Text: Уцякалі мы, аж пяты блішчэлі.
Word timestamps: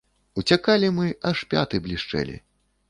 Уцякалі 0.41 0.89
мы, 1.01 1.07
аж 1.33 1.37
пяты 1.53 1.85
блішчэлі. 1.87 2.45